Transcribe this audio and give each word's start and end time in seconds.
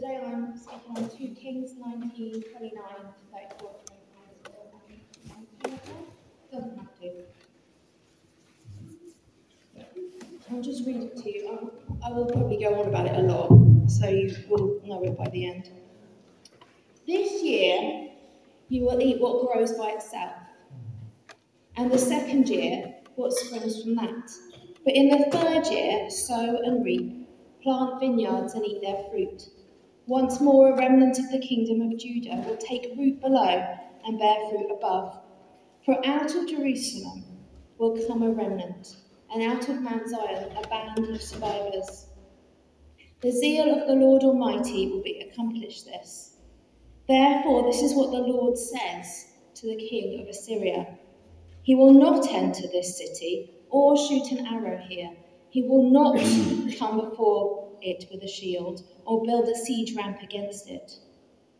today 0.00 0.20
I'm 0.24 0.56
speaking 0.56 0.96
on 0.96 1.10
2 1.10 1.34
Kings 1.34 1.72
19, 1.76 2.44
29 2.56 2.72
to 2.72 3.12
34. 3.32 3.70
Doesn't 6.52 6.78
have 6.78 7.00
to. 7.00 7.10
I'll 10.52 10.62
just 10.62 10.86
read 10.86 11.02
it 11.02 11.16
to 11.16 11.34
you. 11.34 11.72
I 12.06 12.12
will 12.12 12.26
probably 12.26 12.58
go 12.58 12.80
on 12.80 12.86
about 12.86 13.06
it 13.06 13.16
a 13.16 13.22
lot, 13.22 13.50
so 13.88 14.08
you 14.08 14.36
will 14.48 14.80
know 14.84 15.02
it 15.02 15.18
by 15.18 15.28
the 15.30 15.50
end. 15.50 15.68
This 17.04 17.42
year, 17.42 18.10
you 18.68 18.82
will 18.84 19.00
eat 19.00 19.20
what 19.20 19.52
grows 19.52 19.72
by 19.72 19.88
itself, 19.96 20.34
and 21.76 21.90
the 21.90 21.98
second 21.98 22.48
year, 22.48 22.94
what 23.16 23.32
springs 23.32 23.82
from 23.82 23.96
that. 23.96 24.30
But 24.84 24.94
in 24.94 25.08
the 25.08 25.24
third 25.32 25.66
year, 25.66 26.08
sow 26.08 26.60
and 26.62 26.84
reap, 26.84 27.28
plant 27.64 27.98
vineyards 27.98 28.54
and 28.54 28.64
eat 28.64 28.80
their 28.80 29.02
fruit. 29.10 29.48
Once 30.08 30.40
more, 30.40 30.72
a 30.72 30.76
remnant 30.76 31.18
of 31.18 31.30
the 31.30 31.38
kingdom 31.38 31.82
of 31.82 31.98
Judah 31.98 32.42
will 32.46 32.56
take 32.56 32.96
root 32.96 33.20
below 33.20 33.76
and 34.06 34.18
bear 34.18 34.36
fruit 34.48 34.70
above. 34.70 35.20
For 35.84 36.00
out 36.06 36.34
of 36.34 36.48
Jerusalem 36.48 37.24
will 37.76 37.94
come 38.06 38.22
a 38.22 38.30
remnant 38.30 38.96
and 39.30 39.42
out 39.42 39.68
of 39.68 39.82
Mount 39.82 40.08
Zion 40.08 40.50
a 40.56 40.66
band 40.66 41.10
of 41.10 41.20
survivors. 41.20 42.06
The 43.20 43.30
zeal 43.30 43.78
of 43.78 43.86
the 43.86 43.96
Lord 43.96 44.22
Almighty 44.22 44.90
will 44.90 45.02
be 45.02 45.20
accomplish 45.30 45.82
this. 45.82 46.38
Therefore, 47.06 47.70
this 47.70 47.82
is 47.82 47.94
what 47.94 48.10
the 48.10 48.16
Lord 48.16 48.56
says 48.56 49.26
to 49.56 49.66
the 49.66 49.76
king 49.76 50.22
of 50.22 50.28
Assyria 50.28 50.86
He 51.62 51.74
will 51.74 51.92
not 51.92 52.32
enter 52.32 52.62
this 52.62 52.96
city 52.96 53.50
or 53.68 53.94
shoot 53.94 54.32
an 54.32 54.46
arrow 54.46 54.78
here. 54.88 55.10
He 55.50 55.64
will 55.64 55.90
not 55.90 56.16
come 56.78 57.10
before 57.10 57.67
it 57.82 58.06
with 58.10 58.22
a 58.22 58.28
shield 58.28 58.82
or 59.04 59.24
build 59.24 59.48
a 59.48 59.56
siege 59.56 59.94
ramp 59.96 60.20
against 60.22 60.68
it. 60.68 60.92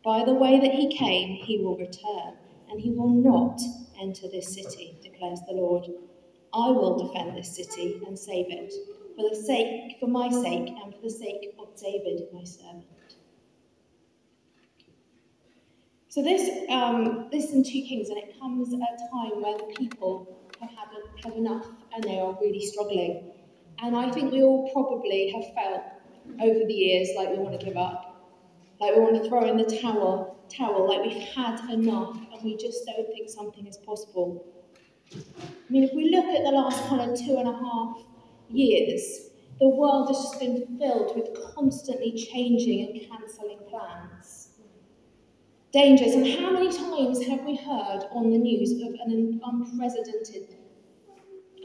By 0.05 0.25
the 0.25 0.35
way 0.35 0.61
that 0.61 0.75
he 0.75 0.97
came, 0.97 1.37
he 1.45 1.59
will 1.59 1.77
return, 1.77 2.37
and 2.71 2.81
he 2.81 2.91
will 2.91 3.11
not 3.11 3.61
enter 4.01 4.29
this 4.29 4.55
city, 4.55 4.99
declares 5.03 5.41
the 5.47 5.55
Lord. 5.55 5.87
I 6.53 6.71
will 6.71 7.07
defend 7.07 7.37
this 7.37 7.57
city 7.57 8.01
and 8.07 8.19
save 8.19 8.47
it, 8.49 8.73
for 9.17 9.29
the 9.29 9.37
sake, 9.37 9.97
for 10.01 10.07
my 10.07 10.31
sake, 10.31 10.69
and 10.83 10.95
for 10.95 11.03
the 11.03 11.11
sake 11.11 11.55
of 11.59 11.69
David, 11.81 12.29
my 12.33 12.45
servant. 12.45 12.85
So 16.09 16.23
this, 16.23 16.49
um, 16.71 17.29
this 17.31 17.53
in 17.53 17.63
Two 17.63 17.83
Kings, 17.83 18.09
and 18.09 18.19
it 18.19 18.39
comes 18.41 18.73
at 18.73 18.81
a 18.81 19.11
time 19.13 19.43
where 19.43 19.59
the 19.59 19.73
people 19.77 20.39
have 20.61 20.71
had, 20.71 20.89
had 21.23 21.35
enough 21.35 21.67
and 21.95 22.03
they 22.03 22.19
are 22.19 22.37
really 22.41 22.65
struggling. 22.65 23.31
And 23.81 23.97
I 23.97 24.11
think 24.11 24.33
we 24.33 24.43
all 24.43 24.71
probably 24.73 25.31
have 25.31 25.55
felt 25.55 25.83
over 26.41 26.67
the 26.67 26.75
years 26.75 27.11
like 27.17 27.31
we 27.31 27.39
want 27.39 27.59
to 27.59 27.65
give 27.65 27.77
up, 27.77 28.27
like 28.81 28.95
we 28.95 29.01
want 29.01 29.23
to 29.23 29.29
throw 29.29 29.45
in 29.45 29.57
the 29.57 29.81
towel, 29.81 30.39
towel, 30.49 30.89
like 30.89 31.05
we've 31.05 31.29
had 31.29 31.59
enough, 31.71 32.17
and 32.17 32.43
we 32.45 32.57
just 32.57 32.87
don't 32.87 33.07
think 33.09 33.29
something 33.29 33.67
is 33.67 33.77
possible. 33.79 34.45
I 35.15 35.71
mean, 35.71 35.85
if 35.85 35.93
we 35.95 36.11
look 36.11 36.27
at 36.27 36.45
the 36.45 36.51
last 36.51 36.87
kind 36.89 37.11
of 37.11 37.19
two 37.19 37.37
and 37.39 37.49
a 37.49 37.53
half 37.53 38.03
years, 38.49 39.31
the 39.61 39.69
world 39.69 40.09
has 40.09 40.19
just 40.19 40.41
been 40.41 40.79
filled 40.79 41.17
with 41.17 41.55
constantly 41.55 42.13
changing 42.13 42.89
and 42.89 43.11
cancelling 43.11 43.59
plans. 43.69 44.51
Dangers, 45.73 46.15
and 46.15 46.27
how 46.27 46.51
many 46.51 46.73
times 46.73 47.27
have 47.27 47.45
we 47.45 47.57
heard 47.57 48.05
on 48.13 48.31
the 48.31 48.39
news 48.39 48.73
of 48.81 48.95
an 49.05 49.41
unprecedented 49.45 50.57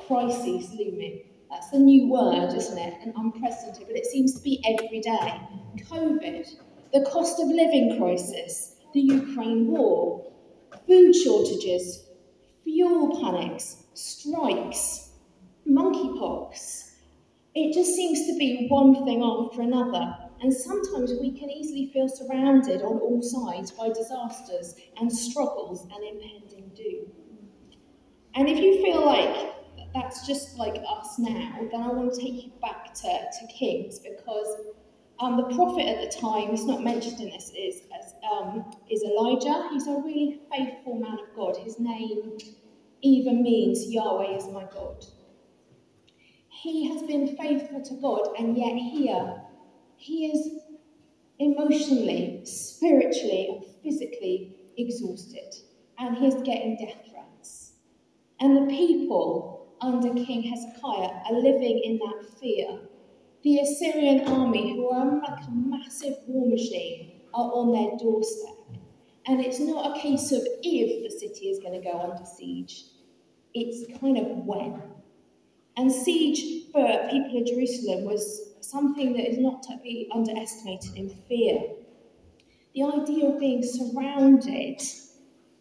crisis 0.05 0.73
looming? 0.73 1.22
That's 1.54 1.70
the 1.70 1.78
new 1.78 2.08
word, 2.08 2.52
isn't 2.56 2.80
it? 2.80 2.96
An 3.06 3.14
unprecedented, 3.16 3.86
but 3.86 3.96
it 3.96 4.08
seems 4.08 4.34
to 4.34 4.42
be 4.42 4.59
every 4.66 5.02
day. 5.02 5.40
COVID, 5.88 6.50
the 6.92 7.06
cost 7.12 7.40
of 7.40 7.48
living 7.48 7.95
crisis, 8.00 8.78
the 8.92 9.02
Ukraine 9.02 9.68
war, 9.68 10.34
food 10.88 11.14
shortages, 11.14 12.10
fuel 12.64 13.22
panics, 13.22 13.83
strikes, 13.94 15.11
monkeypox. 15.70 16.94
It 17.54 17.72
just 17.72 17.94
seems 17.94 18.26
to 18.26 18.36
be 18.39 18.66
one 18.67 19.06
thing 19.06 19.22
after 19.22 19.61
another. 19.61 20.17
And 20.42 20.52
sometimes 20.52 21.14
we 21.22 21.38
can 21.38 21.52
easily 21.52 21.92
feel 21.94 22.10
surrounded 22.10 22.82
on 22.82 22.98
all 22.98 23.22
sides 23.22 23.70
by 23.70 23.89
disasters 23.89 24.73
and 25.00 25.14
struggles 25.14 25.83
and 25.83 26.04
impending 26.04 26.72
doom. 26.76 27.11
And 28.33 28.50
if 28.50 28.58
you 28.58 28.82
feel 28.82 29.06
like 29.06 29.63
that's 29.93 30.26
just 30.26 30.58
like 30.58 30.81
us 30.87 31.20
now, 31.20 31.59
then 31.71 31.81
I 31.81 31.87
want 31.89 32.14
to 32.14 32.20
take 32.20 32.45
you 32.45 32.52
back 32.61 32.93
to, 32.95 33.08
to 33.08 33.54
Kings 33.54 33.99
because 33.99 34.73
um, 35.20 35.37
the 35.37 35.55
prophet 35.55 35.86
at 35.86 36.11
the 36.11 36.17
time, 36.20 36.49
he's 36.49 36.65
not 36.65 36.83
mentioned 36.83 37.21
in 37.21 37.30
this, 37.30 37.52
is, 37.58 37.83
um, 38.30 38.65
is 38.89 39.03
Elijah. 39.03 39.70
He's 39.71 39.87
a 39.87 39.92
really 39.92 40.42
faithful 40.52 40.95
man 40.99 41.20
of 41.20 41.36
God. 41.36 41.58
His 41.58 41.80
name 41.80 42.37
even 43.02 43.43
means 43.43 43.86
Yahweh 43.87 44.36
is 44.36 44.48
my 44.48 44.65
God. 44.73 45.05
He 46.49 46.87
has 46.89 47.03
been 47.03 47.36
faithful 47.37 47.82
to 47.82 47.93
God, 48.02 48.36
and 48.39 48.58
yet 48.58 48.76
here 48.76 49.42
he 49.98 50.27
is 50.27 50.61
emotionally, 51.39 52.42
spiritually, 52.45 53.49
and 53.49 53.65
physically 53.83 54.55
exhausted, 54.77 55.53
and 55.99 56.17
he's 56.17 56.36
getting 56.36 56.77
death 56.77 56.98
threats. 57.09 57.73
And 58.39 58.58
the 58.58 58.73
people 58.73 59.63
under 59.83 60.14
King 60.14 60.44
Hezekiah 60.44 61.10
are 61.30 61.33
living 61.33 61.82
in 61.83 61.99
that 61.99 62.39
fear. 62.39 62.80
The 63.44 63.60
Assyrian 63.60 64.27
army, 64.27 64.76
who 64.76 64.89
are 64.89 65.20
like 65.20 65.45
a 65.45 65.52
massive 65.52 66.16
war 66.27 66.49
machine, 66.49 67.21
are 67.33 67.52
on 67.52 67.73
their 67.73 67.98
doorstep. 67.98 68.80
And 69.27 69.42
it's 69.42 69.60
not 69.60 69.98
a 69.98 70.02
case 70.02 70.32
of 70.32 70.42
if 70.64 71.04
the 71.04 71.20
city 71.20 71.48
is 71.48 71.60
going 71.60 71.80
to 71.80 71.86
go 71.86 71.99
under 71.99 72.26
siege, 72.26 72.86
it's 73.54 73.99
kind 73.99 74.17
of 74.17 74.27
when. 74.45 74.82
And 75.76 75.92
siege 75.92 76.71
for 76.71 77.08
people 77.10 77.42
of 77.42 77.48
Jerusalem 77.48 78.05
was 78.05 78.54
something 78.61 79.14
that 79.14 79.30
is 79.30 79.38
not 79.39 79.64
to 79.64 79.77
be 79.83 80.10
underestimated 80.14 80.95
in 80.95 81.10
fear. 81.27 81.61
The 82.76 82.83
idea 82.83 83.30
of 83.30 83.39
being 83.39 83.64
surrounded, 83.64 84.82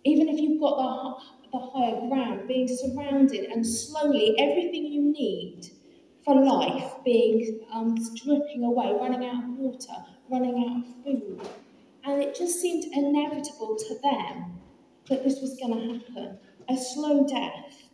even 0.04 0.28
if 0.28 0.40
you've 0.40 0.60
got 0.60 0.76
the, 0.76 1.41
the 1.52 1.58
higher 1.58 2.08
ground, 2.08 2.48
being 2.48 2.66
surrounded 2.66 3.44
and 3.50 3.66
slowly 3.66 4.34
everything 4.38 4.86
you 4.86 5.02
need 5.02 5.70
for 6.24 6.42
life 6.42 6.92
being 7.04 7.60
um, 7.72 7.96
stripping 7.98 8.64
away, 8.64 8.92
running 8.98 9.28
out 9.28 9.44
of 9.44 9.50
water, 9.50 9.92
running 10.30 10.64
out 10.68 10.78
of 10.78 11.04
food. 11.04 11.48
And 12.04 12.22
it 12.22 12.34
just 12.34 12.60
seemed 12.60 12.84
inevitable 12.92 13.76
to 13.76 13.98
them 14.02 14.60
that 15.08 15.24
this 15.24 15.40
was 15.40 15.56
going 15.56 15.74
to 15.74 15.98
happen 15.98 16.38
a 16.68 16.76
slow 16.76 17.26
death. 17.26 17.88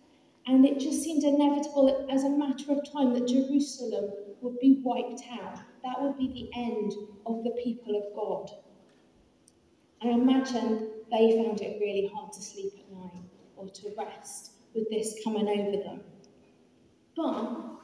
And 0.47 0.65
it 0.65 0.79
just 0.79 1.03
seemed 1.03 1.25
inevitable 1.25 2.07
as 2.11 2.25
a 2.25 2.31
matter 2.31 2.73
of 2.73 2.91
time 2.91 3.13
that 3.15 3.27
Jerusalem 3.27 4.11
would 4.41 4.59
be 4.61 4.81
wiped 4.85 5.23
out. 5.33 5.59
That 5.83 6.01
would 6.01 6.17
be 6.17 6.29
the 6.29 6.59
end 6.59 6.93
of 7.27 7.45
the 7.45 7.51
people 7.63 7.97
of 7.97 8.15
God. 8.15 8.51
I 10.03 10.09
imagine 10.09 10.91
they 11.11 11.43
found 11.43 11.61
it 11.61 11.79
really 11.81 12.11
hard 12.15 12.33
to 12.33 12.43
sleep 12.43 12.73
at 12.79 12.97
night 12.97 13.28
or 13.59 13.69
to 13.69 13.95
rest 13.97 14.53
with 14.75 14.89
this 14.91 15.21
coming 15.25 15.49
over 15.49 15.83
them. 15.83 16.01
But 17.17 17.79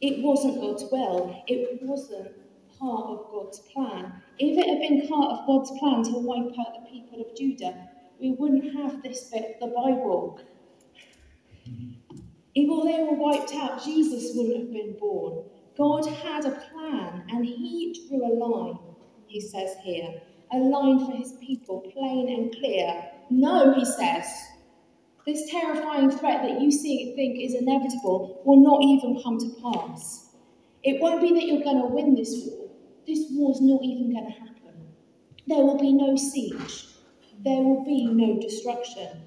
it 0.00 0.22
wasn't 0.22 0.60
God's 0.60 0.84
will, 0.90 1.42
it 1.46 1.78
wasn't 1.82 2.32
part 2.78 3.06
of 3.06 3.30
God's 3.30 3.60
plan. 3.60 4.12
If 4.38 4.58
it 4.58 4.68
had 4.68 4.80
been 4.80 5.08
part 5.08 5.32
of 5.32 5.46
God's 5.46 5.70
plan 5.78 6.02
to 6.04 6.18
wipe 6.18 6.52
out 6.58 6.74
the 6.74 6.90
people 6.90 7.20
of 7.20 7.36
Judah, 7.36 7.88
we 8.20 8.32
wouldn't 8.32 8.74
have 8.76 9.02
this 9.02 9.30
bit 9.30 9.56
of 9.60 9.68
the 9.70 9.74
Bible. 9.74 10.40
If 12.54 12.70
all 12.70 12.84
they 12.84 13.02
were 13.02 13.16
wiped 13.16 13.54
out, 13.54 13.82
Jesus 13.82 14.36
wouldn't 14.36 14.58
have 14.58 14.72
been 14.72 14.96
born. 14.98 15.44
God 15.76 16.06
had 16.06 16.44
a 16.44 16.50
plan 16.50 17.24
and 17.30 17.44
he 17.44 18.06
drew 18.08 18.26
a 18.26 18.32
line, 18.34 18.78
he 19.26 19.40
says 19.40 19.76
here. 19.82 20.20
A 20.52 20.58
line 20.58 21.06
for 21.06 21.12
his 21.16 21.32
people, 21.40 21.80
plain 21.80 22.28
and 22.28 22.54
clear. 22.54 23.10
No, 23.30 23.72
he 23.72 23.86
says, 23.86 24.26
this 25.24 25.50
terrifying 25.50 26.10
threat 26.10 26.42
that 26.42 26.60
you 26.60 26.70
see, 26.70 27.14
think 27.14 27.38
is 27.40 27.54
inevitable 27.54 28.42
will 28.44 28.60
not 28.60 28.82
even 28.82 29.22
come 29.22 29.38
to 29.38 29.62
pass. 29.62 30.34
It 30.82 31.00
won't 31.00 31.20
be 31.20 31.32
that 31.34 31.46
you're 31.46 31.62
going 31.62 31.80
to 31.80 31.86
win 31.86 32.14
this 32.16 32.46
war. 32.46 32.70
This 33.06 33.26
war's 33.30 33.60
not 33.60 33.82
even 33.84 34.12
going 34.12 34.26
to 34.26 34.32
happen. 34.32 34.52
There 35.46 35.64
will 35.64 35.78
be 35.78 35.92
no 35.92 36.16
siege. 36.16 36.86
There 37.44 37.62
will 37.62 37.84
be 37.84 38.06
no 38.06 38.40
destruction. 38.40 39.22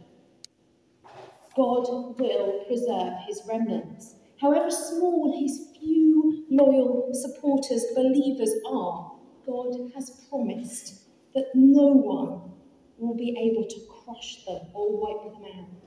God 1.55 1.87
will 2.19 2.65
preserve 2.67 3.13
his 3.27 3.41
remnants. 3.47 4.15
However 4.41 4.69
small 4.69 5.39
his 5.39 5.69
few 5.79 6.45
loyal 6.49 7.09
supporters, 7.13 7.85
believers 7.95 8.51
are, 8.69 9.13
God 9.45 9.91
has 9.95 10.09
promised 10.29 11.05
that 11.33 11.45
no 11.53 11.87
one 11.87 12.51
will 12.97 13.15
be 13.15 13.35
able 13.39 13.67
to 13.67 13.79
crush 13.89 14.43
them 14.45 14.61
or 14.73 14.97
wipe 14.97 15.33
them 15.33 15.43
out. 15.57 15.84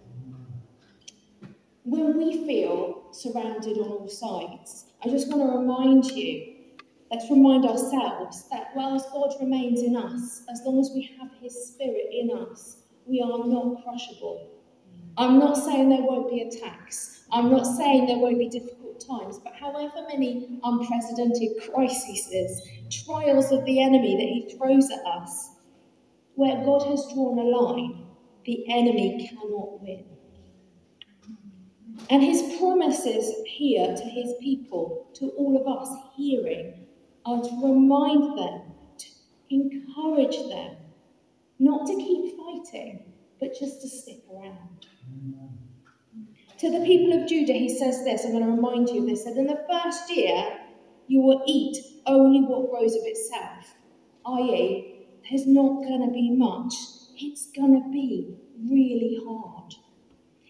When 1.90 2.18
we 2.18 2.46
feel 2.46 3.08
surrounded 3.12 3.78
on 3.78 3.88
all 3.88 4.08
sides, 4.08 4.92
I 5.02 5.08
just 5.08 5.28
want 5.28 5.42
to 5.50 5.58
remind 5.58 6.04
you 6.10 6.54
Let's 7.10 7.30
remind 7.30 7.64
ourselves 7.64 8.46
that 8.50 8.72
whilst 8.76 9.10
God 9.10 9.32
remains 9.40 9.82
in 9.82 9.96
us, 9.96 10.42
as 10.52 10.60
long 10.66 10.78
as 10.78 10.90
we 10.94 11.10
have 11.18 11.30
His 11.40 11.68
Spirit 11.68 12.08
in 12.12 12.30
us, 12.30 12.82
we 13.06 13.22
are 13.22 13.46
not 13.46 13.82
crushable. 13.82 14.50
I'm 15.16 15.38
not 15.38 15.56
saying 15.56 15.88
there 15.88 16.02
won't 16.02 16.30
be 16.30 16.42
attacks. 16.42 17.24
I'm 17.32 17.50
not 17.50 17.64
saying 17.64 18.06
there 18.06 18.18
won't 18.18 18.38
be 18.38 18.50
difficult 18.50 19.00
times, 19.00 19.38
but 19.38 19.54
however 19.54 20.04
many 20.06 20.60
unprecedented 20.62 21.52
crises, 21.72 22.60
trials 22.90 23.52
of 23.52 23.64
the 23.64 23.80
enemy 23.80 24.16
that 24.16 24.50
he 24.50 24.54
throws 24.58 24.90
at 24.90 25.06
us, 25.06 25.52
where 26.34 26.62
God 26.62 26.86
has 26.90 27.10
drawn 27.14 27.38
a 27.38 27.42
line, 27.42 28.06
the 28.44 28.66
enemy 28.70 29.26
cannot 29.30 29.80
win. 29.80 30.17
And 32.10 32.22
his 32.22 32.56
promises 32.58 33.34
here 33.46 33.94
to 33.94 34.02
his 34.04 34.32
people, 34.40 35.10
to 35.14 35.28
all 35.30 35.60
of 35.60 35.66
us 35.66 35.94
hearing, 36.16 36.86
are 37.26 37.42
to 37.42 37.50
remind 37.62 38.38
them, 38.38 38.62
to 38.96 39.06
encourage 39.50 40.36
them, 40.48 40.76
not 41.58 41.86
to 41.86 41.94
keep 41.96 42.36
fighting, 42.36 43.12
but 43.40 43.58
just 43.58 43.82
to 43.82 43.88
stick 43.88 44.22
around. 44.32 44.86
To 46.58 46.70
the 46.70 46.84
people 46.84 47.12
of 47.12 47.28
Judah, 47.28 47.52
he 47.52 47.68
says 47.68 48.04
this, 48.04 48.24
I'm 48.24 48.32
going 48.32 48.44
to 48.44 48.50
remind 48.50 48.88
you 48.88 49.02
of 49.02 49.06
this, 49.06 49.24
that 49.24 49.36
in 49.36 49.46
the 49.46 49.64
first 49.70 50.10
year 50.10 50.58
you 51.06 51.20
will 51.20 51.42
eat 51.46 51.76
only 52.06 52.40
what 52.40 52.70
grows 52.70 52.94
of 52.94 53.02
itself, 53.04 53.74
i.e., 54.26 55.06
there's 55.28 55.46
not 55.46 55.82
going 55.82 56.06
to 56.06 56.12
be 56.12 56.30
much. 56.30 56.74
It's 57.16 57.50
going 57.52 57.74
to 57.82 57.90
be 57.90 58.34
really 58.68 59.20
hard. 59.26 59.74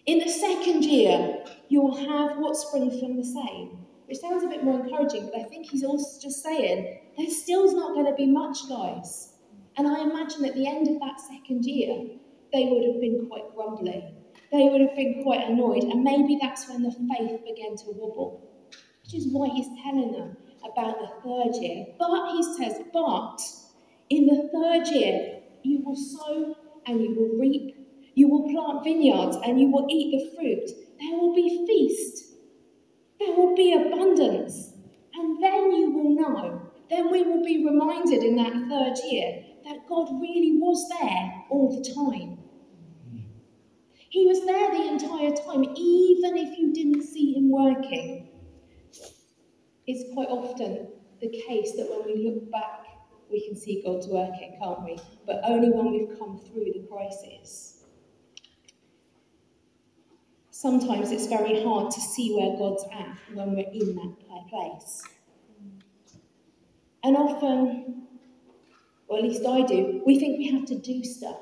In 0.09 0.17
the 0.17 0.29
second 0.29 0.85
year, 0.85 1.43
you'll 1.67 1.95
have 1.95 2.39
what 2.39 2.55
springs 2.55 2.99
from 2.99 3.15
the 3.15 3.23
same, 3.23 3.85
which 4.07 4.17
sounds 4.17 4.43
a 4.43 4.47
bit 4.47 4.63
more 4.63 4.79
encouraging, 4.79 5.29
but 5.31 5.41
I 5.41 5.43
think 5.43 5.69
he's 5.69 5.83
also 5.83 6.19
just 6.19 6.41
saying 6.41 6.99
there's 7.15 7.39
still 7.39 7.71
not 7.75 7.93
going 7.93 8.07
to 8.07 8.15
be 8.15 8.25
much, 8.25 8.57
guys. 8.67 9.33
And 9.77 9.87
I 9.87 10.01
imagine 10.01 10.45
at 10.45 10.55
the 10.55 10.67
end 10.67 10.87
of 10.87 10.99
that 10.99 11.21
second 11.21 11.63
year, 11.63 12.07
they 12.51 12.65
would 12.65 12.83
have 12.87 12.99
been 12.99 13.27
quite 13.27 13.53
grumbly 13.55 14.15
they 14.51 14.67
would 14.67 14.81
have 14.81 14.95
been 14.95 15.21
quite 15.21 15.47
annoyed, 15.47 15.83
and 15.83 16.03
maybe 16.03 16.39
that's 16.41 16.67
when 16.67 16.81
the 16.81 16.91
faith 16.91 17.45
began 17.45 17.75
to 17.77 17.85
wobble, 17.93 18.49
which 19.03 19.13
is 19.13 19.27
why 19.31 19.47
he's 19.49 19.67
telling 19.83 20.11
them 20.11 20.35
about 20.65 20.97
the 20.99 21.09
third 21.23 21.61
year. 21.61 21.85
But 21.99 22.31
he 22.31 22.41
says, 22.57 22.81
But 22.91 23.39
in 24.09 24.25
the 24.25 24.49
third 24.51 24.87
year, 24.87 25.41
you 25.61 25.83
will 25.85 25.95
sow 25.95 26.55
and 26.87 26.99
you 26.99 27.13
will 27.13 27.39
reap, 27.39 27.75
you 28.19 28.27
will 28.27 28.49
plant 28.49 28.83
vineyards 28.83 29.37
and 29.45 29.61
you 29.61 29.71
will 29.71 29.87
eat 29.89 30.11
the 30.11 30.35
fruit. 30.35 30.69
There 30.99 31.17
will 31.17 31.33
be 31.33 31.65
feast, 31.65 32.33
there 33.17 33.33
will 33.33 33.55
be 33.55 33.71
abundance, 33.71 34.73
and 35.13 35.41
then 35.41 35.71
you 35.71 35.91
will 35.91 36.15
know. 36.15 36.61
Then 36.89 37.11
we 37.11 37.23
will 37.23 37.45
be 37.45 37.63
reminded 37.63 38.21
in 38.23 38.35
that 38.35 38.51
third 38.67 39.09
year 39.09 39.41
that 39.63 39.87
God 39.87 40.09
really 40.19 40.57
was 40.59 40.85
there 40.99 41.45
all 41.49 41.69
the 41.71 41.93
time. 41.93 42.39
He 44.09 44.25
was 44.27 44.45
there 44.45 44.69
the 44.69 44.89
entire 44.89 45.31
time, 45.31 45.63
even 45.77 46.35
if 46.35 46.59
you 46.59 46.73
didn't 46.73 47.03
see 47.03 47.35
him 47.35 47.49
working. 47.49 48.27
It's 49.87 50.13
quite 50.13 50.27
often 50.27 50.89
the 51.21 51.29
case 51.47 51.71
that 51.77 51.89
when 51.89 52.05
we 52.05 52.27
look 52.27 52.51
back, 52.51 52.85
we 53.31 53.47
can 53.47 53.55
see 53.55 53.81
God's 53.85 54.07
working, 54.07 54.57
can't 54.61 54.83
we? 54.83 54.97
But 55.25 55.39
only 55.45 55.69
when 55.69 55.91
we've 55.93 56.19
come 56.19 56.37
through 56.37 56.65
the 56.73 56.85
crisis. 56.91 57.78
Sometimes 60.59 61.11
it's 61.11 61.27
very 61.27 61.63
hard 61.63 61.89
to 61.89 62.01
see 62.01 62.33
where 62.33 62.57
God's 62.57 62.83
at 62.91 63.15
when 63.33 63.55
we're 63.55 63.71
in 63.71 63.95
that 63.95 64.49
place. 64.49 65.03
And 67.01 67.15
often, 67.15 68.07
or 69.07 69.19
at 69.19 69.23
least 69.23 69.45
I 69.45 69.65
do, 69.65 70.03
we 70.05 70.19
think 70.19 70.37
we 70.37 70.49
have 70.51 70.65
to 70.65 70.77
do 70.77 71.01
stuff. 71.01 71.39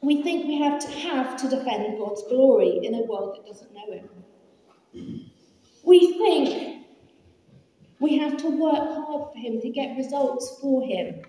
We 0.00 0.22
think 0.22 0.46
we 0.46 0.60
have 0.60 0.78
to 0.78 0.88
have 1.08 1.36
to 1.38 1.48
defend 1.48 1.98
God's 1.98 2.22
glory 2.28 2.78
in 2.84 2.94
a 2.94 3.02
world 3.02 3.34
that 3.34 3.44
doesn't 3.44 3.74
know 3.74 3.90
Him. 3.90 5.30
We 5.82 6.18
think 6.18 6.86
we 7.98 8.16
have 8.18 8.36
to 8.36 8.48
work 8.48 8.94
hard 8.94 9.32
for 9.32 9.38
Him 9.38 9.60
to 9.60 9.70
get 9.70 9.96
results 9.96 10.56
for 10.60 10.86
Him. 10.86 11.22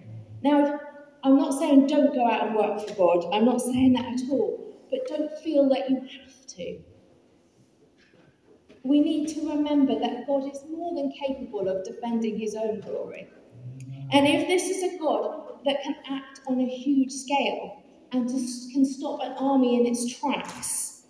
Now, 0.43 0.79
I'm 1.23 1.35
not 1.35 1.57
saying 1.57 1.87
don't 1.87 2.13
go 2.13 2.29
out 2.29 2.45
and 2.45 2.55
work 2.55 2.87
for 2.87 2.93
God, 2.93 3.33
I'm 3.33 3.45
not 3.45 3.59
saying 3.59 3.93
that 3.93 4.05
at 4.05 4.29
all, 4.29 4.77
but 4.91 5.07
don't 5.07 5.35
feel 5.39 5.67
that 5.69 5.89
you. 5.89 6.07
We 8.89 9.01
need 9.01 9.27
to 9.35 9.47
remember 9.47 9.99
that 9.99 10.25
God 10.25 10.51
is 10.51 10.63
more 10.67 10.95
than 10.95 11.11
capable 11.11 11.67
of 11.67 11.85
defending 11.85 12.39
His 12.39 12.55
own 12.55 12.79
glory. 12.79 13.27
And 14.11 14.25
if 14.27 14.47
this 14.47 14.63
is 14.63 14.81
a 14.81 14.97
God 14.97 15.59
that 15.65 15.83
can 15.83 15.95
act 16.09 16.41
on 16.47 16.59
a 16.59 16.65
huge 16.65 17.11
scale, 17.11 17.83
and 18.11 18.27
can 18.27 18.83
stop 18.83 19.19
an 19.21 19.33
army 19.33 19.79
in 19.79 19.85
its 19.85 20.17
tracks, 20.19 21.03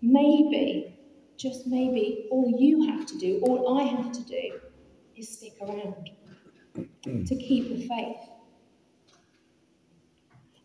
maybe, 0.00 0.96
just 1.36 1.66
maybe, 1.66 2.28
all 2.30 2.54
you 2.56 2.86
have 2.86 3.04
to 3.06 3.18
do, 3.18 3.40
all 3.42 3.80
I 3.80 3.82
have 3.82 4.12
to 4.12 4.22
do, 4.22 4.60
is 5.16 5.28
stick 5.28 5.54
around 5.60 6.10
to 7.02 7.34
keep 7.34 7.68
the 7.68 7.88
faith. 7.88 8.28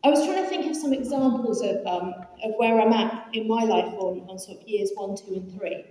I 0.04 0.10
was 0.12 0.24
trying 0.24 0.44
to 0.44 0.48
think 0.48 0.70
of 0.70 0.76
some 0.76 0.94
examples 0.94 1.64
of, 1.64 1.84
um, 1.88 2.14
of 2.44 2.52
where 2.58 2.80
I'm 2.80 2.94
at 2.94 3.30
in 3.34 3.48
my 3.48 3.64
life 3.64 3.92
on, 3.96 4.30
on 4.30 4.38
sort 4.38 4.62
of 4.62 4.68
years 4.68 4.92
one, 4.94 5.18
two, 5.18 5.34
and 5.34 5.52
three. 5.58 5.84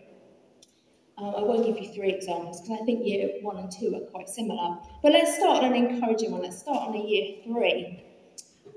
Um, 1.20 1.35
I 1.37 1.43
won't 1.43 1.67
give 1.67 1.79
you 1.79 1.93
three 1.93 2.12
examples 2.12 2.61
because 2.61 2.79
I 2.81 2.85
think 2.85 3.05
year 3.05 3.29
one 3.43 3.56
and 3.56 3.70
two 3.70 3.94
are 3.94 4.11
quite 4.11 4.29
similar. 4.29 4.79
But 5.03 5.12
let's 5.12 5.37
start 5.37 5.65
on 5.65 5.73
an 5.73 5.75
encouraging 5.75 6.31
one. 6.31 6.43
Let's 6.43 6.59
start 6.59 6.88
on 6.88 6.94
a 6.94 7.05
year 7.05 7.37
three. 7.44 8.05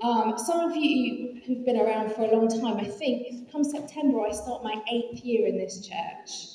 Um, 0.02 0.34
some 0.36 0.68
of 0.68 0.76
you 0.76 1.40
who've 1.46 1.64
been 1.64 1.80
around 1.80 2.12
for 2.12 2.22
a 2.22 2.36
long 2.36 2.48
time, 2.48 2.78
I 2.78 2.84
think, 2.84 3.52
come 3.52 3.62
September, 3.62 4.20
I 4.22 4.32
start 4.32 4.64
my 4.64 4.74
eighth 4.90 5.24
year 5.24 5.46
in 5.46 5.56
this 5.56 5.86
church. 5.86 6.48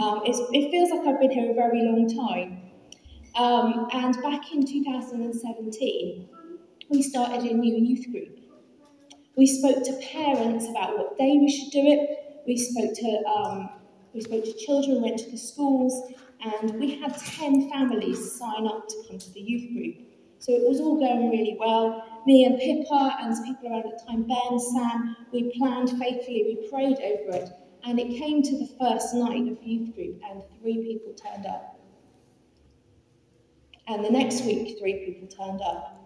Um, 0.00 0.22
it 0.24 0.70
feels 0.70 0.90
like 0.90 1.00
I've 1.00 1.20
been 1.20 1.30
here 1.30 1.50
a 1.50 1.54
very 1.54 1.82
long 1.82 2.08
time. 2.08 2.60
Um, 3.36 3.88
and 3.92 4.14
back 4.22 4.52
in 4.52 4.64
2017, 4.64 6.28
we 6.90 7.02
started 7.02 7.50
a 7.50 7.54
new 7.54 7.76
youth 7.76 8.10
group. 8.12 8.38
We 9.36 9.46
spoke 9.48 9.84
to 9.84 9.92
parents 10.12 10.68
about 10.68 10.96
what 10.96 11.18
day 11.18 11.36
we 11.40 11.50
should 11.50 11.72
do 11.72 11.80
it. 11.80 12.42
We 12.46 12.56
spoke 12.56 12.94
to 12.94 13.22
um, 13.28 13.70
we 14.14 14.20
spoke 14.20 14.44
to 14.44 14.52
children, 14.54 15.02
went 15.02 15.18
to 15.18 15.30
the 15.30 15.36
schools, 15.36 16.12
and 16.44 16.78
we 16.78 17.00
had 17.00 17.16
10 17.16 17.70
families 17.70 18.32
sign 18.32 18.66
up 18.66 18.88
to 18.88 18.94
come 19.08 19.18
to 19.18 19.30
the 19.32 19.40
youth 19.40 19.72
group. 19.72 20.06
So 20.38 20.52
it 20.52 20.68
was 20.68 20.80
all 20.80 20.98
going 20.98 21.30
really 21.30 21.56
well 21.58 22.04
me 22.26 22.44
and 22.44 22.58
Pippa 22.58 23.18
and 23.20 23.36
some 23.36 23.44
people 23.44 23.70
around 23.70 23.84
at 23.86 23.98
the 23.98 24.06
time, 24.06 24.22
Ben, 24.22 24.58
Sam, 24.58 25.16
we 25.32 25.52
planned 25.58 25.90
faithfully, 25.90 26.58
we 26.58 26.68
prayed 26.68 26.96
over 26.96 27.36
it, 27.36 27.50
and 27.84 27.98
it 27.98 28.18
came 28.18 28.42
to 28.42 28.58
the 28.58 28.68
first 28.80 29.14
night 29.14 29.46
of 29.48 29.62
youth 29.62 29.94
group, 29.94 30.20
and 30.30 30.42
three 30.60 30.82
people 30.82 31.12
turned 31.12 31.46
up. 31.46 31.78
And 33.86 34.04
the 34.04 34.10
next 34.10 34.44
week, 34.44 34.78
three 34.78 35.04
people 35.04 35.28
turned 35.28 35.60
up. 35.60 36.00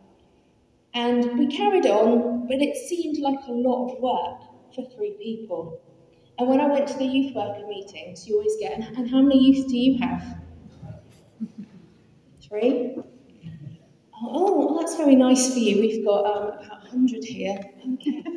And 0.95 1.39
we 1.39 1.47
carried 1.47 1.87
on, 1.87 2.49
but 2.49 2.61
it 2.61 2.77
seemed 2.89 3.19
like 3.19 3.39
a 3.47 3.53
lot 3.53 3.93
of 3.93 4.01
work 4.01 4.41
for 4.75 4.85
three 4.97 5.17
people. 5.23 5.81
And 6.39 6.49
when 6.49 6.61
I 6.61 6.67
went 6.67 6.87
to 6.89 6.97
the 6.99 7.05
youth 7.05 7.35
worker 7.35 7.67
meetings, 7.67 8.27
you 8.29 8.37
always 8.37 8.57
get, 8.61 8.79
and 8.79 9.11
how 9.11 9.21
many 9.21 9.43
youth 9.43 9.69
do 9.69 9.77
you 9.77 9.99
have? 9.99 10.39
Three? 12.49 12.97
Oh, 14.21 14.59
well, 14.59 14.79
that's 14.79 14.97
very 14.97 15.17
nice 15.17 15.53
for 15.53 15.59
you. 15.59 15.81
We've 15.81 16.05
got 16.05 16.25
um, 16.27 16.43
about 16.65 16.83
100 16.83 17.25
here. 17.25 17.59
Okay. 17.95 18.23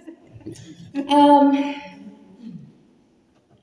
Um, 1.08 1.52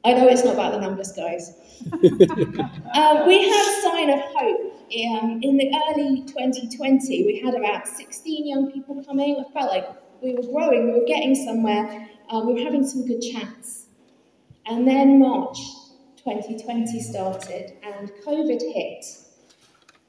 I 0.04 0.14
know 0.14 0.28
it's 0.28 0.44
not 0.44 0.54
about 0.54 0.72
the 0.72 0.80
numbers, 0.80 1.12
guys. 1.12 1.52
um, 1.92 3.26
we 3.26 3.48
had 3.48 3.80
Sign 3.82 4.10
of 4.10 4.20
Hope 4.20 4.72
um, 5.10 5.40
in 5.42 5.56
the 5.58 5.70
early 5.90 6.22
2020. 6.22 7.26
We 7.26 7.40
had 7.44 7.54
about 7.54 7.86
16 7.86 8.46
young 8.46 8.70
people 8.70 9.04
coming. 9.04 9.44
I 9.46 9.52
felt 9.52 9.70
like 9.70 9.88
we 10.22 10.34
were 10.34 10.42
growing, 10.42 10.92
we 10.92 11.00
were 11.00 11.06
getting 11.06 11.34
somewhere, 11.34 12.08
um, 12.30 12.46
we 12.46 12.54
were 12.54 12.60
having 12.60 12.86
some 12.86 13.06
good 13.06 13.20
chats. 13.20 13.87
And 14.68 14.86
then 14.86 15.18
March 15.18 15.58
2020 16.18 17.00
started, 17.00 17.72
and 17.82 18.10
COVID 18.26 18.60
hit. 18.60 19.04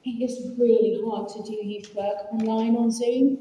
It 0.04 0.22
is 0.22 0.58
really 0.58 1.00
hard 1.04 1.28
to 1.30 1.42
do 1.42 1.52
youth 1.52 1.94
work 1.94 2.32
online 2.32 2.76
on 2.76 2.90
Zoom. 2.90 3.38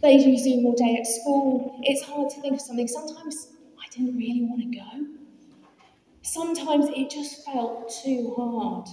They 0.00 0.18
do 0.18 0.36
Zoom 0.36 0.66
all 0.66 0.72
day 0.72 0.96
at 0.98 1.06
school. 1.06 1.80
It's 1.84 2.02
hard 2.02 2.30
to 2.30 2.40
think 2.40 2.54
of 2.54 2.60
something. 2.60 2.88
Sometimes 2.88 3.48
I 3.78 3.88
didn't 3.90 4.16
really 4.16 4.42
want 4.42 4.62
to 4.62 4.78
go. 4.78 5.06
Sometimes 6.22 6.86
it 6.88 7.10
just 7.10 7.44
felt 7.44 7.92
too 8.02 8.34
hard 8.36 8.88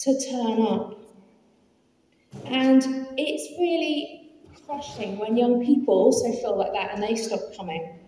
to 0.00 0.30
turn 0.30 0.60
up. 0.60 0.98
And 2.46 2.82
it's 3.16 3.58
really 3.58 4.32
crushing 4.66 5.18
when 5.18 5.36
young 5.38 5.64
people 5.64 5.94
also 5.94 6.32
feel 6.32 6.56
like 6.58 6.72
that 6.74 6.92
and 6.92 7.02
they 7.02 7.14
stop 7.14 7.40
coming. 7.56 7.98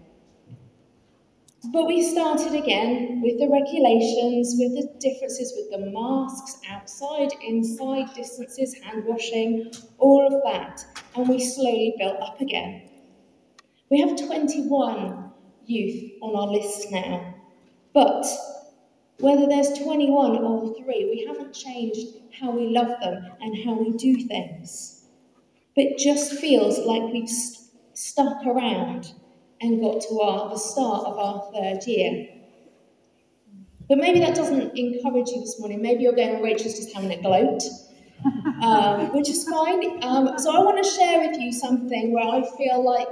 But 1.72 1.86
we 1.86 2.02
started 2.02 2.54
again 2.54 3.22
with 3.22 3.38
the 3.38 3.48
regulations, 3.48 4.54
with 4.58 4.74
the 4.74 4.98
differences 5.00 5.54
with 5.56 5.70
the 5.70 5.90
masks, 5.90 6.60
outside, 6.68 7.30
inside, 7.42 8.14
distances, 8.14 8.74
hand 8.74 9.04
washing, 9.06 9.72
all 9.98 10.26
of 10.26 10.42
that. 10.44 10.84
And 11.16 11.28
we 11.28 11.42
slowly 11.42 11.94
built 11.98 12.20
up 12.20 12.40
again. 12.40 12.82
We 13.90 14.00
have 14.00 14.16
21 14.16 15.30
youth 15.64 16.12
on 16.20 16.36
our 16.36 16.52
list 16.52 16.90
now. 16.90 17.34
But 17.94 18.26
whether 19.20 19.46
there's 19.46 19.78
21 19.78 20.44
or 20.44 20.74
3, 20.74 20.84
we 20.86 21.24
haven't 21.26 21.54
changed 21.54 22.08
how 22.38 22.50
we 22.50 22.66
love 22.66 23.00
them 23.00 23.26
and 23.40 23.64
how 23.64 23.72
we 23.72 23.92
do 23.92 24.16
things. 24.26 25.06
But 25.74 25.84
it 25.84 25.98
just 25.98 26.34
feels 26.34 26.78
like 26.80 27.12
we've 27.12 27.28
st- 27.28 27.70
stuck 27.94 28.44
around 28.44 29.14
and 29.64 29.80
got 29.80 30.02
to 30.02 30.20
our, 30.20 30.50
the 30.50 30.58
start 30.58 31.06
of 31.06 31.18
our 31.18 31.50
third 31.52 31.86
year. 31.86 32.28
But 33.88 33.98
maybe 33.98 34.20
that 34.20 34.34
doesn't 34.34 34.76
encourage 34.76 35.28
you 35.28 35.40
this 35.40 35.58
morning. 35.58 35.82
Maybe 35.82 36.04
you're 36.04 36.14
going, 36.14 36.42
Rachel's 36.42 36.74
just 36.74 36.94
having 36.94 37.12
a 37.12 37.20
gloat, 37.20 37.62
um, 38.62 39.12
which 39.14 39.28
is 39.28 39.48
fine. 39.48 40.02
Um, 40.02 40.38
so 40.38 40.54
I 40.54 40.60
want 40.60 40.82
to 40.82 40.90
share 40.90 41.20
with 41.20 41.38
you 41.38 41.52
something 41.52 42.12
where 42.12 42.24
I 42.24 42.42
feel 42.56 42.84
like 42.84 43.08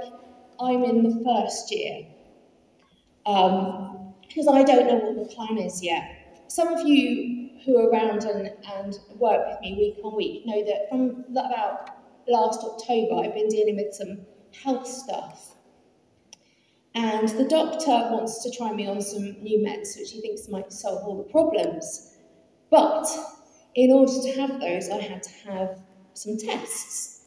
I'm 0.59 0.83
in 0.83 1.03
the 1.03 1.23
first 1.23 1.71
year. 1.71 2.07
Because 3.23 4.47
um, 4.47 4.55
I 4.55 4.63
don't 4.63 4.87
know 4.87 4.95
what 4.95 5.27
the 5.27 5.35
plan 5.35 5.57
is 5.57 5.83
yet. 5.83 6.43
Some 6.47 6.67
of 6.67 6.87
you 6.87 7.49
who 7.65 7.77
are 7.77 7.89
around 7.89 8.23
and, 8.23 8.51
and 8.75 8.99
work 9.17 9.47
with 9.47 9.61
me 9.61 9.75
week 9.75 10.03
on 10.03 10.15
week 10.15 10.45
know 10.45 10.63
that 10.65 10.89
from 10.89 11.23
about 11.31 11.89
last 12.27 12.59
October 12.61 13.23
I've 13.23 13.33
been 13.33 13.47
dealing 13.47 13.77
with 13.77 13.93
some 13.93 14.25
health 14.63 14.87
stuff. 14.87 15.52
And 16.95 17.27
the 17.29 17.45
doctor 17.45 17.91
wants 18.11 18.43
to 18.43 18.51
try 18.55 18.71
me 18.71 18.87
on 18.87 19.01
some 19.01 19.41
new 19.41 19.59
meds, 19.59 19.97
which 19.97 20.11
he 20.11 20.21
thinks 20.21 20.47
might 20.47 20.71
solve 20.71 21.03
all 21.03 21.17
the 21.17 21.31
problems. 21.31 22.17
But 22.69 23.07
in 23.75 23.91
order 23.91 24.11
to 24.11 24.31
have 24.39 24.59
those, 24.59 24.89
I 24.89 24.99
had 24.99 25.23
to 25.23 25.49
have 25.49 25.79
some 26.13 26.37
tests. 26.37 27.25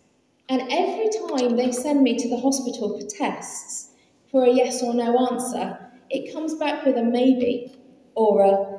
And 0.49 0.63
every 0.71 1.09
time 1.29 1.57
they 1.57 1.73
send 1.73 2.03
me 2.03 2.17
to 2.17 2.29
the 2.29 2.39
hospital 2.39 2.99
for 2.99 3.07
tests, 3.07 3.91
for 4.31 4.45
a 4.45 4.51
yes 4.51 4.83
or 4.83 4.95
no 4.95 5.29
answer, 5.31 5.79
it 6.11 6.33
comes 6.33 6.55
back 6.55 6.85
with 6.85 6.97
a 6.97 7.03
maybe 7.03 7.75
or 8.15 8.43
a 8.43 8.77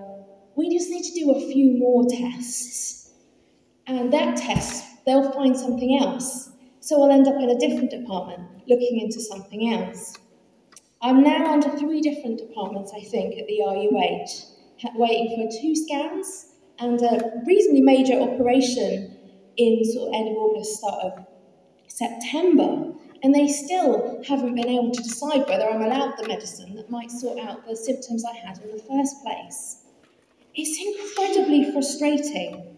we 0.56 0.76
just 0.76 0.90
need 0.90 1.04
to 1.04 1.14
do 1.14 1.32
a 1.32 1.52
few 1.52 1.78
more 1.78 2.06
tests. 2.10 3.12
And 3.86 4.12
that 4.12 4.38
test, 4.38 4.84
they'll 5.06 5.32
find 5.32 5.56
something 5.56 6.00
else. 6.00 6.50
So 6.80 7.02
I'll 7.02 7.12
end 7.12 7.28
up 7.28 7.36
in 7.36 7.52
a 7.52 7.60
different 7.60 7.92
department 7.92 8.68
looking 8.68 9.00
into 9.00 9.22
something 9.22 9.72
else. 9.72 10.16
I'm 11.02 11.24
now 11.24 11.54
under 11.54 11.70
three 11.78 12.02
different 12.02 12.40
departments, 12.40 12.92
I 12.96 13.02
think, 13.02 13.38
at 13.38 13.46
the 13.48 13.62
RUH, 13.62 14.96
waiting 14.96 15.30
for 15.36 15.62
two 15.62 15.76
scans 15.76 16.48
and 16.80 17.00
a 17.02 17.44
reasonably 17.46 17.82
major 17.82 18.20
operation 18.20 19.16
in 19.58 19.84
sort 19.86 20.10
of 20.10 20.16
end 20.16 20.30
of 20.30 20.38
August, 20.38 20.78
start 20.78 21.04
of 21.04 21.26
September. 21.88 22.94
And 23.22 23.34
they 23.34 23.48
still 23.48 24.24
haven't 24.28 24.56
been 24.56 24.70
able 24.70 24.92
to 24.92 25.04
decide 25.04 25.48
whether 25.48 25.70
I'm 25.70 25.82
allowed 25.82 26.18
the 26.18 26.28
medicine 26.28 26.76
that 26.76 26.90
might 26.90 27.12
sort 27.12 27.40
out 27.40 27.68
the 27.68 27.76
symptoms 27.76 28.24
I 28.26 28.36
had 28.36 28.60
in 28.60 28.72
the 28.72 28.84
first 28.84 29.24
place. 29.24 29.84
It's 30.56 30.80
incredibly 30.80 31.72
frustrating. 31.72 32.76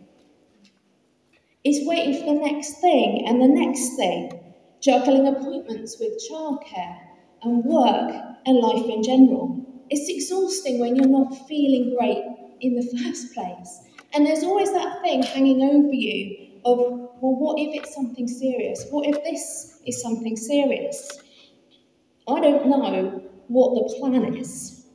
It's 1.63 1.87
waiting 1.87 2.19
for 2.19 2.33
the 2.33 2.51
next 2.51 2.79
thing 2.79 3.25
and 3.27 3.41
the 3.41 3.47
next 3.47 3.95
thing, 3.95 4.31
juggling 4.81 5.27
appointments 5.27 5.97
with 5.99 6.21
childcare 6.29 7.08
and 7.43 7.63
work 7.63 8.11
and 8.45 8.57
life 8.57 8.85
in 8.85 9.03
general. 9.03 9.65
It's 9.89 10.09
exhausting 10.09 10.79
when 10.79 10.95
you're 10.95 11.07
not 11.07 11.47
feeling 11.47 11.95
great 11.97 12.23
in 12.61 12.75
the 12.75 12.97
first 12.97 13.33
place. 13.33 13.81
And 14.13 14.25
there's 14.25 14.43
always 14.43 14.71
that 14.71 15.01
thing 15.01 15.23
hanging 15.23 15.61
over 15.61 15.93
you 15.93 16.61
of, 16.65 16.77
well, 16.77 17.35
what 17.35 17.59
if 17.59 17.81
it's 17.81 17.93
something 17.93 18.27
serious? 18.27 18.85
What 18.89 19.07
if 19.07 19.23
this 19.23 19.79
is 19.85 20.01
something 20.01 20.35
serious? 20.35 21.19
I 22.27 22.39
don't 22.39 22.67
know 22.67 23.23
what 23.47 23.75
the 23.75 23.99
plan 23.99 24.35
is. 24.35 24.85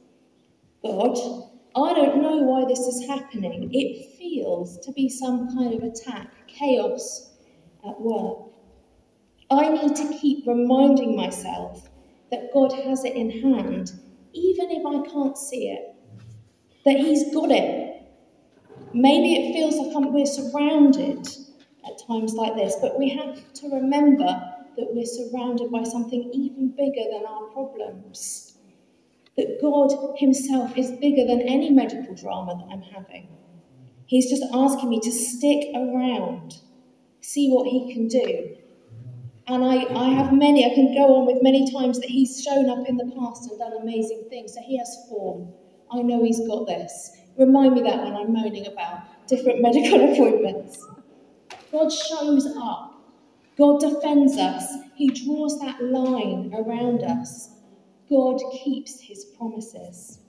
God, 0.83 1.17
I 1.77 1.95
don't 1.95 2.23
know 2.23 2.39
why 2.39 2.67
this 2.69 2.81
is 2.81 3.09
happening. 3.09 3.71
It 3.73 4.17
feels 4.19 4.79
to 4.81 4.93
be 4.93 5.09
some 5.09 5.49
kind 5.57 5.75
of 5.75 5.83
attack, 5.83 6.47
chaos 6.47 7.33
at 7.87 8.01
work. 8.01 8.51
I 9.51 9.69
need 9.71 9.97
to 9.97 10.19
keep 10.19 10.47
reminding 10.47 11.17
myself 11.17 11.89
that 12.35 12.53
God 12.53 12.73
has 12.73 13.05
it 13.05 13.15
in 13.15 13.31
hand, 13.31 13.93
even 14.33 14.71
if 14.71 14.85
I 14.85 15.09
can't 15.09 15.39
see 15.39 15.69
it, 15.69 15.95
that 16.85 16.97
He's 16.97 17.33
got 17.33 17.51
it. 17.51 18.03
Maybe 18.93 19.35
it 19.35 19.53
feels 19.53 19.77
like 19.77 20.13
we're 20.13 20.27
surrounded 20.27 21.29
at 21.87 22.07
times 22.07 22.35
like 22.35 22.57
this, 22.57 22.77
but 22.81 22.99
we 22.99 23.11
have 23.11 23.53
to 23.55 23.69
remember 23.69 24.25
that 24.25 24.89
we're 24.91 25.07
surrounded 25.07 25.71
by 25.71 25.85
something 25.85 26.31
even 26.33 26.71
bigger 26.71 27.09
than 27.13 27.25
our 27.27 27.45
problems. 27.53 28.59
That 29.37 29.59
God 29.61 29.93
Himself 30.19 30.77
is 30.77 30.91
bigger 30.93 31.27
than 31.27 31.43
any 31.43 31.71
medical 31.71 32.15
drama 32.15 32.57
that 32.57 32.73
I'm 32.73 32.83
having. 32.83 33.29
He's 34.07 34.29
just 34.29 34.45
asking 34.53 34.91
me 34.91 35.01
to 35.01 35.13
stick 35.13 35.69
around, 35.75 36.59
see 37.21 37.51
what 37.51 37.69
He 37.69 37.93
can 37.93 38.09
do, 38.09 38.57
and 39.47 39.63
I, 39.63 39.85
I 39.95 40.09
have 40.11 40.33
many, 40.33 40.65
I 40.65 40.75
can 40.75 40.95
go 40.95 41.17
on 41.17 41.27
with 41.27 41.43
many 41.43 41.71
times 41.71 42.01
that 42.01 42.09
he's 42.09 42.43
shown 42.43 42.71
up 42.71 42.89
in 42.89 42.97
the 42.97 43.13
past 43.17 43.51
and 43.51 43.59
done 43.59 43.75
amazing 43.81 44.25
things. 44.31 44.55
So 44.55 44.61
he 44.63 44.79
has 44.79 44.97
form. 45.09 45.53
I 45.93 46.01
know 46.01 46.25
he's 46.25 46.41
got 46.47 46.67
this. 46.67 47.11
Remind 47.37 47.75
me 47.75 47.83
that 47.83 48.03
when 48.03 48.15
I'm 48.15 48.33
moaning 48.33 48.67
about 48.67 49.27
different 49.27 49.61
medical 49.63 50.13
appointments. 50.13 50.87
God 51.71 51.93
shows 51.93 52.47
up. 52.57 52.93
God 53.59 53.81
defends 53.81 54.37
us. 54.39 54.67
He 54.97 55.09
draws 55.09 55.61
that 55.61 55.83
line 55.83 56.53
around 56.57 57.03
us. 57.03 57.51
God 58.09 58.41
keeps 58.63 59.01
his 59.01 59.25
promises. 59.37 60.21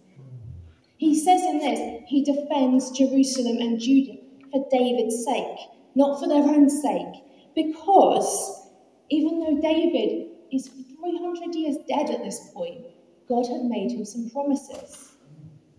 He 0.98 1.18
says 1.18 1.42
in 1.42 1.60
this, 1.60 2.04
he 2.08 2.24
defends 2.24 2.92
Jerusalem 2.92 3.58
and 3.60 3.80
Judah 3.80 4.18
for 4.52 4.66
David's 4.72 5.24
sake, 5.26 5.58
not 5.94 6.20
for 6.20 6.28
their 6.28 6.44
own 6.44 6.70
sake, 6.70 7.24
because 7.56 8.65
even 9.10 9.40
though 9.40 9.62
David 9.62 10.30
is 10.52 10.68
300 10.68 11.56
years 11.56 11.78
dead 11.88 12.10
at 12.10 12.24
this 12.24 12.50
point, 12.54 12.86
God 13.28 13.48
had 13.48 13.64
made 13.64 13.92
him 13.92 14.06
some 14.06 14.30
promises. 14.30 15.14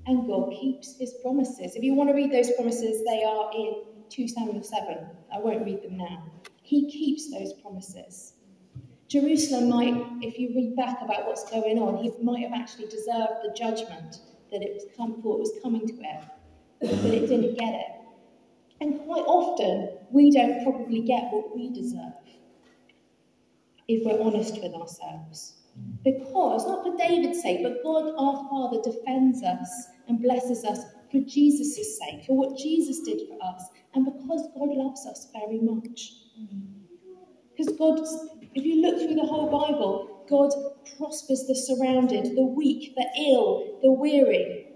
And 0.06 0.26
God 0.28 0.50
keeps 0.52 0.96
his 0.98 1.14
promises. 1.22 1.74
If 1.74 1.82
you 1.82 1.94
want 1.94 2.10
to 2.10 2.14
read 2.14 2.30
those 2.30 2.52
promises, 2.52 3.04
they 3.04 3.24
are 3.24 3.50
in 3.52 3.82
2 4.08 4.28
Samuel 4.28 4.62
7. 4.62 4.98
I 5.34 5.38
won't 5.40 5.64
read 5.64 5.82
them 5.82 5.96
now. 5.96 6.24
He 6.62 6.88
keeps 6.90 7.30
those 7.30 7.52
promises. 7.54 8.34
Jerusalem 9.08 9.68
might, 9.68 10.06
if 10.22 10.38
you 10.38 10.50
read 10.54 10.76
back 10.76 10.98
about 11.02 11.26
what's 11.26 11.48
going 11.50 11.78
on, 11.78 12.02
he 12.02 12.12
might 12.22 12.42
have 12.42 12.52
actually 12.52 12.86
deserved 12.86 13.42
the 13.42 13.52
judgment 13.56 14.20
that 14.52 14.62
it 14.62 14.74
was 14.74 14.84
come, 14.96 15.22
thought 15.22 15.40
was 15.40 15.52
coming 15.62 15.86
to 15.86 15.94
it, 15.94 16.24
but 16.80 16.90
it 16.90 17.26
didn't 17.26 17.58
get 17.58 17.74
it. 17.74 17.92
And 18.80 19.00
quite 19.06 19.24
often, 19.26 19.90
we 20.10 20.30
don't 20.30 20.62
probably 20.62 21.00
get 21.02 21.32
what 21.32 21.56
we 21.56 21.70
deserve 21.70 22.12
if 23.88 24.04
we're 24.04 24.20
honest 24.20 24.60
with 24.62 24.74
ourselves. 24.74 25.54
Because, 26.04 26.66
not 26.66 26.84
for 26.84 26.96
David's 26.96 27.42
sake, 27.42 27.62
but 27.62 27.82
God 27.82 28.14
our 28.18 28.48
Father 28.48 28.80
defends 28.82 29.42
us 29.42 29.88
and 30.08 30.22
blesses 30.22 30.64
us 30.64 30.80
for 31.10 31.20
Jesus' 31.20 31.98
sake, 31.98 32.24
for 32.26 32.36
what 32.36 32.58
Jesus 32.58 33.00
did 33.00 33.20
for 33.28 33.38
us, 33.44 33.62
and 33.94 34.04
because 34.04 34.48
God 34.54 34.68
loves 34.70 35.06
us 35.06 35.28
very 35.32 35.60
much. 35.60 36.12
Because 37.56 37.76
God, 37.76 38.00
if 38.54 38.64
you 38.64 38.82
look 38.82 38.98
through 38.98 39.14
the 39.14 39.26
whole 39.26 39.50
Bible, 39.50 40.24
God 40.28 40.50
prospers 40.96 41.44
the 41.46 41.54
surrounded, 41.54 42.36
the 42.36 42.44
weak, 42.44 42.94
the 42.96 43.06
ill, 43.28 43.78
the 43.82 43.92
weary. 43.92 44.66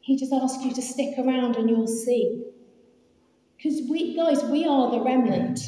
He 0.00 0.16
just 0.16 0.32
asks 0.32 0.64
you 0.64 0.74
to 0.74 0.82
stick 0.82 1.18
around 1.18 1.56
and 1.56 1.70
you'll 1.70 1.86
see. 1.86 2.44
Because 3.56 3.80
we, 3.88 4.16
guys, 4.16 4.42
we 4.44 4.66
are 4.66 4.90
the 4.90 5.00
remnant. 5.00 5.60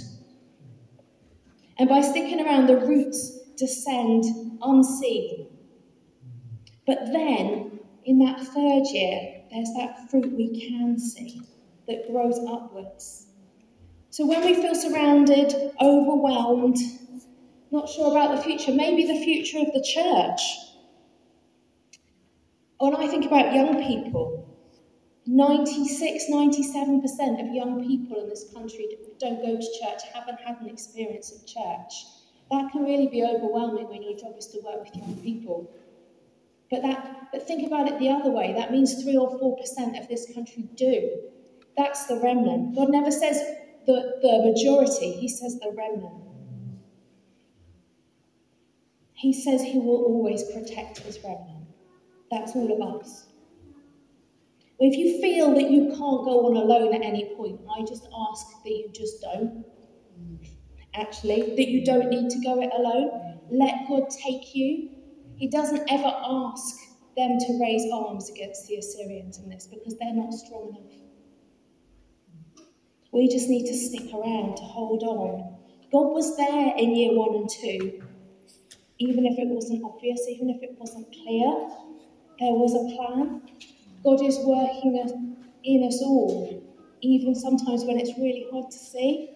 And 1.79 1.89
by 1.89 2.01
sticking 2.01 2.45
around, 2.45 2.67
the 2.67 2.79
roots 2.79 3.39
descend 3.57 4.25
unseen. 4.63 5.49
But 6.87 7.07
then, 7.07 7.81
in 8.05 8.19
that 8.19 8.41
third 8.41 8.85
year, 8.93 9.43
there's 9.51 9.71
that 9.77 10.11
fruit 10.11 10.33
we 10.33 10.69
can 10.69 10.99
see 10.99 11.41
that 11.89 12.11
grows 12.11 12.39
upwards. 12.49 13.27
So 14.11 14.27
when 14.27 14.45
we 14.45 14.55
feel 14.55 14.75
surrounded, 14.75 15.53
overwhelmed, 15.81 16.77
not 17.71 17.89
sure 17.89 18.13
about 18.13 18.37
the 18.37 18.43
future, 18.43 18.73
maybe 18.73 19.07
the 19.07 19.25
future 19.25 19.59
of 19.59 19.73
the 19.73 19.83
church. 19.83 20.41
When 22.79 22.95
I 22.95 23.09
think 23.09 23.25
about 23.25 23.55
young 23.55 23.83
people, 23.83 24.44
96, 25.35 26.27
97% 26.31 27.41
of 27.41 27.53
young 27.53 27.85
people 27.85 28.23
in 28.23 28.29
this 28.29 28.53
country 28.55 28.97
don't 29.19 29.43
go 29.43 29.57
to 29.57 29.79
church, 29.81 30.03
haven't 30.15 30.39
had 30.39 30.61
an 30.61 30.69
experience 30.69 31.33
of 31.33 31.45
church. 31.45 32.05
That 32.53 32.71
can 32.71 32.85
really 32.85 33.09
be 33.09 33.25
overwhelming 33.25 33.89
when 33.89 34.05
your 34.05 34.17
job 34.17 34.37
is 34.39 34.47
to 34.49 34.61
work 34.61 34.85
with 34.85 34.95
young 34.95 35.17
people. 35.25 35.69
But 36.71 36.83
that 36.83 37.31
but 37.33 37.45
think 37.49 37.67
about 37.67 37.89
it 37.89 37.99
the 37.99 38.11
other 38.11 38.31
way. 38.31 38.53
That 38.53 38.71
means 38.71 39.03
three 39.03 39.17
or 39.17 39.37
four 39.41 39.57
percent 39.57 39.99
of 39.99 40.07
this 40.07 40.33
country 40.33 40.69
do. 40.77 41.11
That's 41.77 42.07
the 42.07 42.21
remnant. 42.23 42.77
God 42.77 42.91
never 42.91 43.11
says 43.11 43.43
the, 43.87 44.19
the 44.23 44.53
majority, 44.53 45.15
He 45.15 45.27
says 45.27 45.59
the 45.59 45.75
remnant. 45.77 46.23
He 49.15 49.33
says 49.33 49.63
He 49.63 49.81
will 49.81 50.05
always 50.05 50.45
protect 50.45 50.99
His 50.99 51.19
remnant. 51.25 51.67
That's 52.31 52.55
all 52.55 52.71
of 52.71 53.01
us. 53.01 53.27
If 54.87 54.99
you 54.99 55.19
feel 55.23 55.55
that 55.55 55.71
you 55.71 55.87
can't 55.87 56.25
go 56.29 56.45
on 56.45 56.57
alone 56.59 56.95
at 56.95 57.01
any 57.01 57.35
point, 57.37 57.59
I 57.75 57.81
just 57.87 58.07
ask 58.29 58.47
that 58.63 58.71
you 58.71 58.91
just 58.93 59.19
don't. 59.23 59.65
Actually, 60.93 61.57
that 61.57 61.69
you 61.69 61.87
don't 61.87 62.11
need 62.11 62.29
to 62.29 62.39
go 62.45 62.61
it 62.61 62.71
alone. 62.71 63.41
Let 63.51 63.89
God 63.89 64.11
take 64.11 64.55
you. 64.55 64.91
He 65.37 65.49
doesn't 65.49 65.91
ever 65.91 66.13
ask 66.23 66.77
them 67.17 67.39
to 67.39 67.59
raise 67.63 67.91
arms 67.95 68.29
against 68.29 68.69
the 68.69 68.77
Assyrians 68.77 69.39
in 69.39 69.49
this 69.49 69.67
because 69.67 69.97
they're 69.99 70.13
not 70.13 70.35
strong 70.35 70.77
enough. 70.77 70.93
We 73.11 73.27
just 73.29 73.49
need 73.49 73.67
to 73.67 73.75
stick 73.75 74.13
around 74.13 74.57
to 74.57 74.65
hold 74.65 75.03
on. 75.03 75.57
God 75.93 76.13
was 76.13 76.37
there 76.37 76.77
in 76.77 76.95
year 76.95 77.15
one 77.15 77.37
and 77.37 77.49
two, 77.49 78.03
even 78.99 79.25
if 79.25 79.39
it 79.39 79.49
wasn't 79.49 79.83
obvious, 79.83 80.29
even 80.29 80.51
if 80.51 80.63
it 80.63 80.77
wasn't 80.79 81.07
clear. 81.25 81.71
There 82.39 82.53
was 82.53 82.75
a 82.75 82.97
plan. 82.97 83.41
God 84.05 84.23
is 84.23 84.39
working 84.41 85.37
in 85.65 85.85
us 85.85 86.03
all, 86.03 86.63
even 87.01 87.35
sometimes 87.35 87.85
when 87.85 87.99
it's 87.99 88.11
really 88.19 88.47
hard 88.53 88.71
to 88.71 88.77
see. 88.77 89.31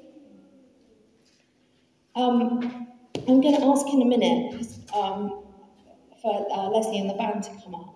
Um, 2.15 2.87
I'm 3.27 3.41
going 3.41 3.57
to 3.57 3.65
ask 3.65 3.87
in 3.87 4.03
a 4.03 4.05
minute 4.05 4.67
um, 4.95 5.45
for 6.21 6.47
uh, 6.53 6.69
Leslie 6.69 6.99
and 6.99 7.09
the 7.09 7.15
band 7.15 7.45
to 7.45 7.51
come 7.65 7.75
up. 7.75 7.95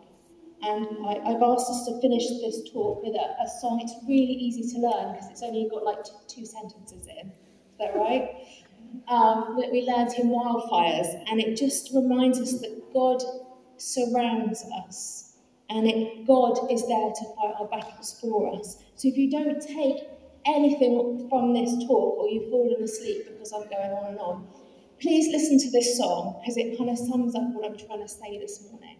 And 0.62 0.86
I, 1.06 1.32
have 1.32 1.42
asked 1.42 1.68
us 1.68 1.86
to 1.86 2.00
finish 2.00 2.26
this 2.40 2.70
talk 2.72 3.02
with 3.02 3.16
a, 3.16 3.42
a 3.42 3.48
song. 3.60 3.80
It's 3.82 3.94
really 4.06 4.32
easy 4.32 4.62
to 4.74 4.78
learn 4.80 5.12
because 5.12 5.28
it's 5.28 5.42
only 5.42 5.68
got 5.68 5.84
like 5.84 6.04
two, 6.04 6.12
two 6.28 6.46
sentences 6.46 7.06
in. 7.06 7.28
Is 7.28 7.78
that 7.80 7.94
right? 7.96 8.30
Um, 9.08 9.56
that 9.58 9.70
we 9.72 9.82
learned 9.82 10.14
in 10.14 10.28
Wildfires. 10.28 11.22
And 11.30 11.40
it 11.40 11.56
just 11.56 11.92
reminds 11.92 12.40
us 12.40 12.60
that 12.60 12.92
God 12.94 13.22
surrounds 13.76 14.64
us 14.86 15.21
and 15.72 15.88
it, 15.88 16.26
God 16.26 16.70
is 16.70 16.86
there 16.86 17.10
to 17.10 17.24
fight 17.36 17.54
our 17.58 17.66
battles 17.66 18.18
for 18.20 18.54
us. 18.54 18.76
So 18.96 19.08
if 19.08 19.16
you 19.16 19.30
don't 19.30 19.60
take 19.60 20.04
anything 20.44 21.28
from 21.30 21.54
this 21.54 21.70
talk 21.86 22.18
or 22.18 22.28
you've 22.28 22.50
fallen 22.50 22.82
asleep 22.82 23.26
because 23.26 23.52
I'm 23.52 23.68
going 23.68 23.90
on 23.90 24.10
and 24.10 24.18
on, 24.18 24.46
please 25.00 25.32
listen 25.32 25.58
to 25.58 25.70
this 25.70 25.96
song 25.96 26.40
because 26.40 26.56
it 26.56 26.76
kind 26.76 26.90
of 26.90 26.98
sums 26.98 27.34
up 27.34 27.42
what 27.52 27.64
I'm 27.64 27.78
trying 27.78 28.02
to 28.02 28.08
say 28.08 28.38
this 28.38 28.68
morning. 28.70 28.98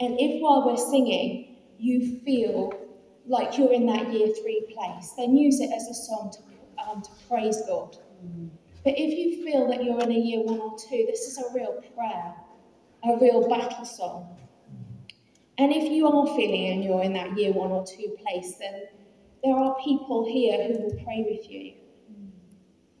And 0.00 0.18
if 0.18 0.42
while 0.42 0.66
we're 0.66 0.76
singing 0.76 1.56
you 1.78 2.20
feel 2.24 2.72
like 3.26 3.56
you're 3.56 3.72
in 3.72 3.86
that 3.86 4.12
year 4.12 4.28
three 4.42 4.66
place, 4.74 5.12
then 5.16 5.36
use 5.36 5.60
it 5.60 5.70
as 5.72 5.86
a 5.88 5.94
song 5.94 6.32
to, 6.32 6.82
um, 6.82 7.02
to 7.02 7.10
praise 7.28 7.62
God. 7.68 7.96
But 8.84 8.94
if 8.96 9.16
you 9.16 9.44
feel 9.44 9.68
that 9.68 9.84
you're 9.84 10.00
in 10.00 10.10
a 10.10 10.18
year 10.18 10.40
one 10.40 10.58
or 10.60 10.76
two, 10.78 11.04
this 11.06 11.20
is 11.20 11.38
a 11.38 11.54
real 11.54 11.80
prayer, 11.94 12.34
a 13.04 13.18
real 13.20 13.48
battle 13.48 13.84
song. 13.84 14.36
And 15.58 15.72
if 15.72 15.90
you 15.90 16.06
are 16.06 16.26
feeling 16.36 16.68
and 16.68 16.84
you're 16.84 17.02
in 17.02 17.12
that 17.14 17.36
year 17.36 17.52
one 17.52 17.70
or 17.70 17.84
two 17.84 18.16
place, 18.22 18.54
then 18.60 18.84
there 19.42 19.56
are 19.56 19.76
people 19.82 20.24
here 20.24 20.68
who 20.68 20.84
will 20.84 21.04
pray 21.04 21.26
with 21.28 21.50
you. 21.50 21.74
Hmm. 22.06 22.28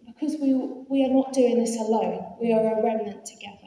Because 0.06 0.36
we, 0.40 0.54
we 0.88 1.04
are 1.04 1.14
not 1.14 1.32
doing 1.32 1.58
this 1.58 1.76
alone, 1.76 2.34
we 2.40 2.52
are 2.52 2.78
a 2.78 2.82
remnant 2.82 3.24
together. 3.24 3.57